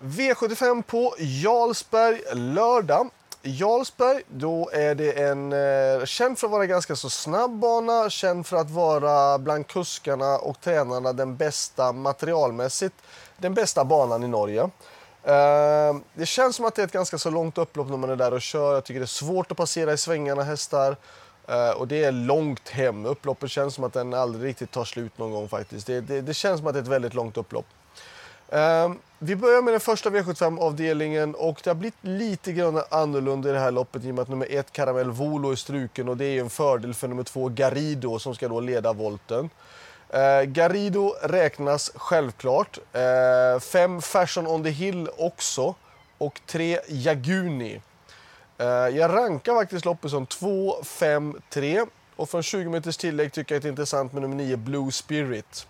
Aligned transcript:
V75 0.00 0.82
på 0.82 1.14
Jarlsberg 1.18 2.20
lördag. 2.32 3.10
Jarlsberg, 3.42 4.22
då 4.28 4.70
är 4.72 4.94
det 4.94 5.12
en 5.12 5.52
eh, 5.52 6.04
känd 6.04 6.38
för 6.38 6.46
att 6.46 6.50
vara 6.50 6.66
ganska 6.66 6.96
så 6.96 7.10
snabb 7.10 7.58
bana, 7.58 8.10
känd 8.10 8.46
för 8.46 8.56
att 8.56 8.70
vara 8.70 9.38
bland 9.38 9.66
kuskarna 9.66 10.38
och 10.38 10.60
tränarna 10.60 11.12
den 11.12 11.36
bästa 11.36 11.92
materialmässigt, 11.92 12.94
den 13.36 13.54
bästa 13.54 13.84
banan 13.84 14.24
i 14.24 14.28
Norge. 14.28 14.62
Eh, 15.22 15.96
det 16.14 16.26
känns 16.26 16.56
som 16.56 16.64
att 16.64 16.74
det 16.74 16.82
är 16.82 16.86
ett 16.86 16.92
ganska 16.92 17.18
så 17.18 17.30
långt 17.30 17.58
upplopp 17.58 17.88
när 17.88 17.96
man 17.96 18.10
är 18.10 18.16
där 18.16 18.34
och 18.34 18.42
kör. 18.42 18.74
Jag 18.74 18.84
tycker 18.84 19.00
det 19.00 19.04
är 19.04 19.06
svårt 19.06 19.50
att 19.50 19.56
passera 19.56 19.92
i 19.92 19.98
svängarna 19.98 20.42
hästar. 20.42 20.96
Eh, 21.48 21.70
och 21.70 21.88
det 21.88 22.04
är 22.04 22.12
långt 22.12 22.68
hem. 22.68 23.06
Upploppet 23.06 23.50
känns 23.50 23.74
som 23.74 23.84
att 23.84 23.92
den 23.92 24.14
aldrig 24.14 24.44
riktigt 24.44 24.70
tar 24.70 24.84
slut 24.84 25.18
någon 25.18 25.32
gång 25.32 25.48
faktiskt. 25.48 25.86
Det, 25.86 26.00
det, 26.00 26.20
det 26.20 26.34
känns 26.34 26.58
som 26.58 26.66
att 26.66 26.74
det 26.74 26.78
är 26.78 26.82
ett 26.82 26.88
väldigt 26.88 27.14
långt 27.14 27.36
upplopp. 27.36 27.66
Ehm, 28.50 28.98
vi 29.18 29.36
börjar 29.36 29.62
med 29.62 29.74
den 29.74 29.80
första 29.80 30.10
V75-avdelningen 30.10 31.34
och 31.34 31.60
det 31.64 31.70
har 31.70 31.74
blivit 31.74 31.98
lite 32.00 32.52
grann 32.52 32.82
annorlunda 32.90 33.48
i 33.48 33.52
det 33.52 33.58
här 33.58 33.70
loppet 33.70 34.04
i 34.04 34.10
och 34.10 34.14
med 34.14 34.22
att 34.22 34.28
nummer 34.28 34.46
ett 34.50 34.72
Caramel 34.72 35.10
Volo 35.10 35.50
är 35.50 35.56
struken 35.56 36.08
och 36.08 36.16
det 36.16 36.24
är 36.24 36.40
en 36.40 36.50
fördel 36.50 36.94
för 36.94 37.08
nummer 37.08 37.22
två 37.22 37.48
Garido 37.48 38.18
som 38.18 38.34
ska 38.34 38.48
då 38.48 38.60
leda 38.60 38.92
volten. 38.92 39.50
Eh, 40.08 40.42
Garido 40.42 41.14
räknas 41.22 41.92
självklart. 41.94 42.78
Eh, 42.92 43.60
fem 43.60 44.02
Fashion 44.02 44.46
on 44.46 44.64
the 44.64 44.70
Hill 44.70 45.08
också 45.18 45.74
och 46.18 46.40
tre 46.46 46.80
Jaguni. 46.88 47.80
Eh, 48.58 48.66
jag 48.66 49.10
rankar 49.10 49.54
faktiskt 49.54 49.84
loppet 49.84 50.10
som 50.10 50.26
2, 50.26 50.82
5, 50.84 51.40
3 51.50 51.84
och 52.16 52.30
från 52.30 52.42
20 52.42 52.70
meters 52.70 52.96
tillägg 52.96 53.32
tycker 53.32 53.54
jag 53.54 53.58
att 53.58 53.62
det 53.62 53.68
är 53.68 53.70
intressant 53.70 54.12
med 54.12 54.22
nummer 54.22 54.36
9 54.36 54.56
Blue 54.56 54.92
Spirit. 54.92 55.66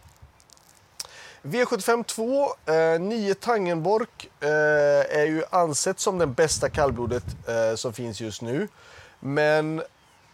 V75 1.46 2.04
2, 2.04 2.54
eh, 2.66 3.00
9 3.00 3.34
Tangenborg 3.34 4.06
eh, 4.40 5.18
är 5.20 5.26
ju 5.26 5.42
ansett 5.50 6.00
som 6.00 6.18
den 6.18 6.32
bästa 6.32 6.68
kallblodet 6.68 7.24
eh, 7.48 7.76
som 7.76 7.92
finns 7.92 8.20
just 8.20 8.42
nu. 8.42 8.68
Men 9.20 9.82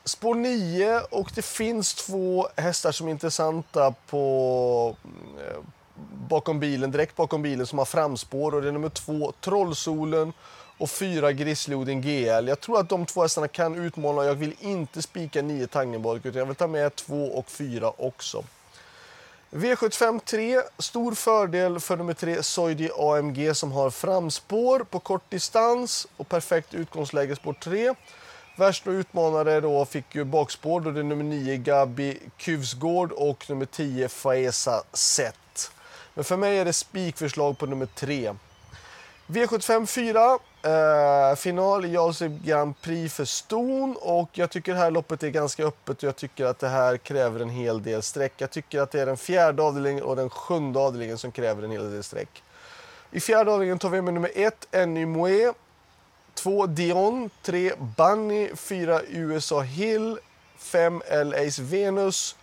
spår 0.05 0.35
9 0.35 1.01
och 1.11 1.31
det 1.35 1.43
finns 1.45 1.95
två 1.95 2.49
hästar 2.57 2.93
som 2.93 3.07
är 3.07 3.11
intressanta 3.11 3.95
på, 4.07 4.97
eh, 5.39 5.59
bakom 6.29 6.61
bilen, 6.61 6.91
direkt 6.91 7.17
bakom 7.17 7.43
bilen 7.43 7.67
som 7.67 7.79
har 7.79 7.87
framspår 7.87 8.55
och 8.55 8.63
det 8.63 8.69
är 8.69 8.73
nummer 8.73 8.89
2 8.89 9.33
Trollsolen 9.41 10.33
och 10.79 10.91
4 10.91 11.33
Grizzlyoden 11.33 12.01
GL. 12.01 12.49
Jag 12.49 12.61
tror 12.61 12.81
att 12.81 12.89
de 12.89 13.07
två 13.07 13.23
hästarna 13.23 13.49
kan 13.49 13.75
utmana 13.75 14.25
jag 14.25 14.35
vill 14.35 14.55
inte 14.61 15.03
spika 15.03 15.43
9 15.43 15.67
Tangenborg 15.67 16.21
utan 16.25 16.39
jag 16.39 16.47
vill 16.47 16.57
ta 16.57 16.67
med 16.67 16.97
2 16.97 17.25
och 17.25 17.51
4 17.51 17.93
också. 17.97 18.45
V75 19.55 20.21
3, 20.25 20.63
stor 20.79 21.15
fördel 21.15 21.81
för 21.81 21.97
nummer 21.97 22.15
3 22.15 22.43
Soidi 22.43 22.91
AMG 22.99 23.55
som 23.55 23.73
har 23.73 23.91
framspår 23.91 24.81
på 24.81 25.01
kort 25.01 25.31
distans 25.31 26.07
och 26.17 26.29
perfekt 26.29 26.75
utgångsläge 26.75 27.37
spår 27.37 27.53
3. 27.53 27.95
Värsta 28.57 28.91
utmanare 28.91 29.61
då 29.61 29.85
fick 29.85 30.15
ju 30.15 30.25
bakspår 30.25 30.81
då 30.81 30.91
det 30.91 31.01
är 31.01 31.05
nummer 31.05 31.25
9 31.25 31.57
Gabi 31.57 32.19
Kuvsgård 32.37 33.13
och 33.13 33.51
nummer 33.51 33.67
10 33.67 34.09
Faesa 34.09 34.83
Sett. 34.93 35.71
Men 36.15 36.25
för 36.25 36.37
mig 36.37 36.59
är 36.59 36.65
det 36.65 36.73
spikförslag 36.73 37.59
på 37.59 37.67
nummer 37.67 37.87
3. 37.87 38.35
V75 39.27 39.87
4, 39.87 40.39
eh, 40.63 41.37
final 41.37 41.85
i 41.85 41.93
Jarlsberg 41.93 42.39
Grand 42.45 42.81
Prix 42.81 43.15
för 43.15 43.25
ston 43.25 43.97
och 44.01 44.29
jag 44.33 44.51
tycker 44.51 44.73
det 44.73 44.79
här 44.79 44.91
loppet 44.91 45.23
är 45.23 45.29
ganska 45.29 45.65
öppet 45.65 45.97
och 45.97 46.03
jag 46.03 46.17
tycker 46.17 46.45
att 46.45 46.59
det 46.59 46.69
här 46.69 46.97
kräver 46.97 47.41
en 47.41 47.51
hel 47.51 47.83
del 47.83 48.03
streck. 48.03 48.33
Jag 48.37 48.51
tycker 48.51 48.81
att 48.81 48.91
det 48.91 49.01
är 49.01 49.07
den 49.07 49.17
fjärde 49.17 49.63
avdelningen 49.63 50.05
och 50.05 50.17
den 50.17 50.31
sjunde 50.31 50.79
avdelningen 50.79 51.19
som 51.19 51.33
kräver 51.33 51.63
en 51.63 51.71
hel 51.71 51.91
del 51.93 52.03
streck. 52.03 52.43
I 53.11 53.21
fjärde 53.21 53.51
avdelningen 53.51 53.79
tar 53.79 53.89
vi 53.89 54.03
med 54.03 54.15
nummer 54.15 54.31
ett, 54.35 54.69
Enny 54.71 55.07
Moe, 55.07 55.53
två 56.35 56.67
Dion, 56.67 57.31
tre 57.43 57.73
Bunny, 57.97 58.57
fyra 58.57 59.01
USA 59.09 59.61
Hill, 59.61 60.19
fem 60.59 61.03
LA's 61.11 61.61
Venus, 61.61 62.37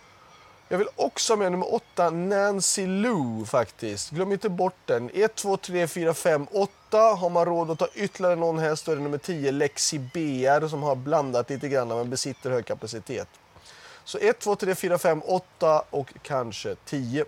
jag 0.72 0.78
vill 0.78 0.88
också 0.96 1.32
ha 1.32 1.38
med 1.38 1.52
nummer 1.52 1.74
åtta, 1.74 2.10
Nancy 2.10 2.86
Lou 2.86 3.44
faktiskt. 3.44 4.10
Glöm 4.10 4.32
inte 4.32 4.48
bort 4.48 4.76
den. 4.84 5.10
1, 5.14 5.34
2, 5.34 5.56
3, 5.56 5.88
4, 5.88 6.14
5, 6.14 6.46
8. 6.52 6.72
8. 6.90 7.14
Har 7.14 7.30
man 7.30 7.44
råd 7.44 7.70
att 7.70 7.78
ta 7.78 7.88
ytterligare 7.94 8.36
någon 8.36 8.58
häst 8.58 8.86
då 8.86 8.92
är 8.92 8.96
det 8.96 9.02
nummer 9.02 9.18
10, 9.18 9.52
Lexi 9.52 9.98
BR 9.98 10.68
som 10.68 10.82
har 10.82 10.94
blandat 10.94 11.50
lite 11.50 11.68
grann 11.68 11.88
men 11.88 12.10
besitter 12.10 12.50
hög 12.50 12.66
kapacitet. 12.66 13.28
Så 14.04 14.18
1, 14.18 14.38
2, 14.38 14.56
3, 14.56 14.74
4, 14.74 14.98
5, 14.98 15.22
8 15.24 15.82
och 15.90 16.12
kanske 16.22 16.74
10. 16.74 17.24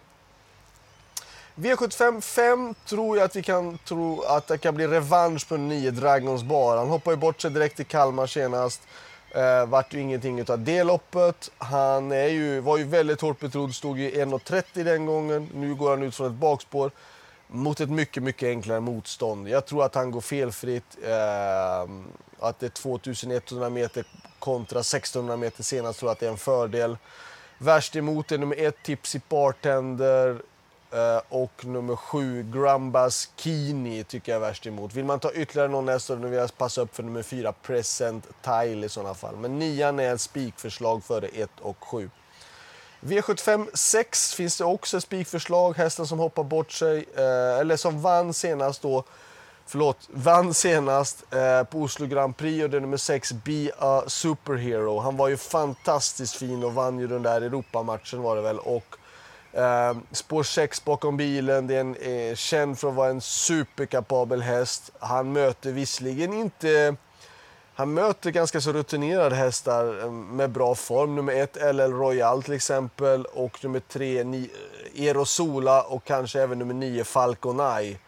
V75 1.55 2.21
5 2.21 2.75
tror 2.87 3.17
jag 3.17 3.25
att 3.25 3.37
vi 3.37 3.43
kan 3.43 3.79
tro 3.79 4.23
att 4.23 4.47
det 4.47 4.59
kan 4.59 4.75
bli 4.75 4.87
revansch 4.87 5.49
på 5.49 5.57
9 5.57 5.91
Dragons 5.91 6.43
Bar. 6.43 6.77
Han 6.77 6.89
hoppade 6.89 7.15
ju 7.15 7.21
bort 7.21 7.41
sig 7.41 7.51
direkt 7.51 7.81
i 7.81 7.85
Kalmar 7.85 8.27
senast. 8.27 8.81
Eh, 9.31 9.67
vart 9.67 9.95
ju 9.95 10.01
ingenting 10.01 10.51
av 10.51 10.59
det 10.59 10.85
loppet. 10.85 11.51
Han 11.59 12.13
är 12.13 12.29
ju, 12.29 12.61
var 12.61 12.79
ju 12.79 12.85
väldigt 12.85 13.21
hårt 13.21 13.41
betrodd, 13.41 13.75
stod 13.75 13.99
ju 13.99 14.11
1.30 14.11 14.85
den 14.85 15.07
gången. 15.07 15.49
Nu 15.55 15.75
går 15.75 15.91
han 15.91 16.03
ut 16.03 16.17
från 16.17 16.27
ett 16.27 16.33
bakspår 16.33 16.91
mot 17.53 17.81
ett 17.81 17.91
mycket, 17.91 18.23
mycket 18.23 18.47
enklare 18.47 18.81
motstånd. 18.81 19.49
Jag 19.49 19.67
tror 19.67 19.85
att 19.85 19.95
han 19.95 20.11
går 20.11 20.21
felfritt. 20.21 20.99
Eh, 21.05 21.91
att 22.39 22.59
det 22.59 22.67
är 22.67 22.71
2100 22.71 23.71
meter 23.71 24.05
kontra 24.39 24.81
1600 24.81 25.37
meter 25.37 25.63
senast 25.63 25.99
tror 25.99 26.09
jag 26.09 26.13
att 26.13 26.21
det 26.21 26.27
är 26.27 26.31
en 26.31 26.37
fördel. 26.37 26.97
Värst 27.59 27.97
emot 27.97 28.33
är 28.33 28.39
nummer 28.39 28.57
ett 28.57 28.83
Tipsy 28.83 29.21
Bartender. 29.29 30.43
eh, 30.93 31.21
och 31.29 31.65
nummer 31.65 31.97
sju, 31.97 32.43
Grumbas 32.53 33.31
Kini, 33.37 34.05
tycker 34.05 34.33
jag 34.33 34.43
är 34.43 34.47
värst 34.49 34.67
emot. 34.67 34.95
Vill 34.95 35.05
man 35.05 35.21
ta 35.21 35.33
ytterligare 35.33 35.69
någon 35.69 35.89
häst 35.89 36.07
så 36.07 36.15
vill 36.15 36.33
jag 36.33 36.59
passa 36.59 36.81
upp 36.81 36.97
för 36.97 37.03
nummer 37.03 37.23
fyra, 37.23 37.53
Present 37.53 38.27
Tile 38.43 38.87
i 38.87 38.89
sådana 38.89 39.15
fall. 39.15 39.37
Men 39.37 39.59
nian 39.59 40.01
är 40.01 40.15
ett 40.15 40.21
spikförslag 40.21 41.05
före 41.05 41.27
1 41.27 41.51
och 41.61 41.85
7. 41.85 42.11
V75 43.05 43.69
6 43.75 44.35
finns 44.35 44.59
det 44.59 44.65
också 44.65 44.97
ett 44.97 45.03
spikförslag. 45.03 45.77
Hästen 45.77 46.07
som 46.07 46.19
hoppar 46.19 46.45
bort 46.45 46.73
sig, 46.73 47.05
eh, 47.17 47.61
eller 47.61 47.77
som 47.77 48.03
vann 48.03 48.35
senast 48.35 48.83
då, 48.83 49.05
förlåt, 49.67 50.09
vann 50.11 50.55
senast 50.55 51.25
eh, 51.35 51.65
på 51.65 51.79
Oslo 51.79 52.07
Grand 52.07 52.37
Prix 52.37 52.65
och 52.65 52.71
det 52.71 52.77
är 52.77 52.81
nummer 52.81 52.97
6, 52.97 53.33
Be 53.33 53.71
a 53.79 54.03
Superhero. 54.07 54.99
Han 54.99 55.17
var 55.17 55.29
ju 55.29 55.37
fantastiskt 55.37 56.35
fin 56.35 56.65
och 56.65 56.75
vann 56.75 56.99
ju 56.99 57.07
den 57.07 57.23
där 57.23 57.43
Europamatchen 57.43 58.23
var 58.23 58.37
det 58.37 58.43
väl. 58.43 58.59
Och 58.59 58.97
eh, 59.53 59.97
spår 60.13 60.43
6 60.43 60.85
bakom 60.85 61.17
bilen, 61.17 61.67
det 61.67 61.77
är 61.77 61.81
en, 61.81 61.97
eh, 61.97 62.35
känd 62.35 62.79
för 62.79 62.89
att 62.89 62.95
vara 62.95 63.11
en 63.11 63.21
superkapabel 63.21 64.43
häst. 64.43 64.91
Han 64.99 65.33
möter 65.33 65.73
visserligen 65.73 66.33
inte... 66.33 66.97
Han 67.75 67.95
möter 67.95 68.31
ganska 68.31 68.61
så 68.61 68.73
rutinerade 68.73 69.37
hästar 69.37 70.01
eh, 70.03 70.11
med 70.11 70.51
bra 70.51 70.75
form. 70.75 71.15
Nummer 71.15 71.33
1 71.33 71.57
LL 71.57 71.81
Royal 71.81 72.43
till 72.43 72.55
exempel 72.55 73.25
och 73.25 73.65
nummer 73.65 73.81
3 73.81 74.21
eh, 74.21 75.07
Erosola 75.07 75.83
och 75.83 76.05
kanske 76.05 76.41
även 76.41 76.59
nummer 76.59 76.75
9 76.75 77.05
Eye. 77.79 77.99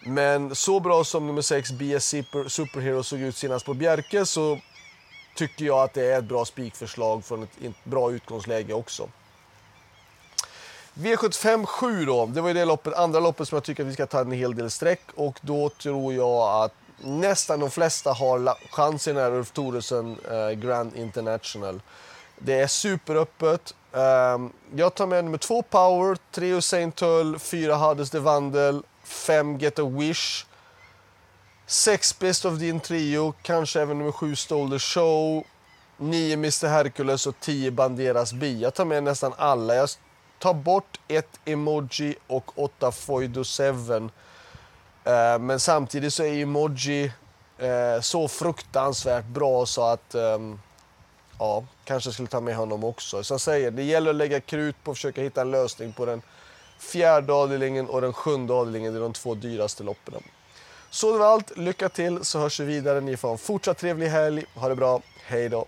Men 0.00 0.54
så 0.54 0.80
bra 0.80 1.04
som 1.04 1.26
nummer 1.26 1.42
6 1.42 1.72
BS 1.72 2.04
Super, 2.04 2.48
Superhero 2.48 3.02
såg 3.02 3.20
ut 3.20 3.36
senast 3.36 3.66
på 3.66 3.74
Bjerke 3.74 4.26
så 4.26 4.58
tycker 5.36 5.64
jag 5.64 5.78
att 5.78 5.94
det 5.94 6.12
är 6.12 6.18
ett 6.18 6.24
bra 6.24 6.44
spikförslag 6.44 7.24
från 7.24 7.42
ett, 7.42 7.50
ett 7.62 7.84
bra 7.84 8.12
utgångsläge 8.12 8.74
också. 8.74 9.08
V75 10.94 11.66
7 11.66 12.04
då, 12.04 12.26
det 12.26 12.40
var 12.40 12.48
ju 12.48 12.54
det 12.54 12.64
loppet, 12.64 12.94
andra 12.94 13.20
loppet 13.20 13.48
som 13.48 13.56
jag 13.56 13.64
tycker 13.64 13.82
att 13.82 13.88
vi 13.88 13.92
ska 13.92 14.06
ta 14.06 14.20
en 14.20 14.32
hel 14.32 14.54
del 14.54 14.70
streck 14.70 15.02
och 15.14 15.38
då 15.42 15.68
tror 15.68 16.14
jag 16.14 16.64
att 16.64 16.72
nästan 16.98 17.60
de 17.60 17.70
flesta 17.70 18.12
har 18.12 18.54
chansen 18.70 19.16
här 19.16 19.32
Ulf 19.32 19.50
Thoresen 19.50 20.16
eh, 20.30 20.50
Grand 20.50 20.96
International. 20.96 21.80
Det 22.38 22.60
är 22.60 22.66
superöppet. 22.66 23.74
Um, 23.92 24.52
jag 24.74 24.94
tar 24.94 25.06
med 25.06 25.24
nummer 25.24 25.38
2 25.38 25.62
Power, 25.62 26.16
3 26.30 26.52
Usain 26.52 26.92
Tull, 26.92 27.38
4 27.38 27.74
Hades 27.74 28.10
de 28.10 28.18
Vandel, 28.18 28.82
5 29.04 29.58
Get 29.58 29.78
a 29.78 29.84
Wish, 29.84 30.46
6 31.66 32.18
Best 32.18 32.44
of 32.44 32.58
Din 32.58 32.80
Trio, 32.80 33.34
kanske 33.42 33.80
även 33.80 33.98
nummer 33.98 34.12
7 34.12 34.36
Stole 34.36 34.70
the 34.70 34.78
Show, 34.78 35.44
9 35.96 36.34
Mr 36.34 36.66
Hercules 36.66 37.26
och 37.26 37.40
10 37.40 37.70
Banderas 37.70 38.32
Bi. 38.32 38.60
Jag 38.60 38.74
tar 38.74 38.84
med 38.84 39.02
nästan 39.02 39.32
alla. 39.38 39.74
Jag 39.74 39.88
tar 40.38 40.54
bort 40.54 41.00
ett 41.08 41.40
emoji 41.44 42.14
och 42.26 42.58
åtta 42.58 42.92
Foido 42.92 43.44
7. 43.44 44.10
Eh, 45.06 45.38
men 45.38 45.60
samtidigt 45.60 46.14
så 46.14 46.22
är 46.22 46.32
ju 46.32 46.46
Moji 46.46 47.12
eh, 47.58 48.00
så 48.00 48.28
fruktansvärt 48.28 49.24
bra 49.24 49.66
så 49.66 49.82
att 49.82 50.14
ehm, 50.14 50.60
ja, 51.38 51.64
kanske 51.84 52.12
skulle 52.12 52.28
ta 52.28 52.40
med 52.40 52.56
honom 52.56 52.84
också. 52.84 53.22
Som 53.22 53.34
jag 53.34 53.40
säger, 53.40 53.70
det 53.70 53.82
gäller 53.82 54.10
att 54.10 54.16
lägga 54.16 54.40
krut 54.40 54.76
på 54.84 54.90
att 54.90 54.96
försöka 54.96 55.22
hitta 55.22 55.40
en 55.40 55.50
lösning 55.50 55.92
på 55.92 56.06
den 56.06 56.22
fjärde 56.78 57.32
avdelningen 57.32 57.88
och 57.88 58.00
den 58.00 58.12
sjunde 58.12 58.54
avdelningen. 58.54 58.92
Det 58.92 58.98
är 58.98 59.02
de 59.02 59.12
två 59.12 59.34
dyraste 59.34 59.82
loppen. 59.82 60.22
Så 60.90 61.12
det 61.12 61.18
var 61.18 61.26
allt. 61.26 61.56
Lycka 61.56 61.88
till 61.88 62.24
så 62.24 62.38
hörs 62.38 62.60
vi 62.60 62.64
vidare. 62.64 63.00
Ni 63.00 63.16
får 63.16 63.30
en 63.30 63.38
fortsatt 63.38 63.78
trevlig 63.78 64.08
helg. 64.08 64.44
Ha 64.54 64.68
det 64.68 64.76
bra. 64.76 65.00
Hej 65.26 65.48
då. 65.48 65.66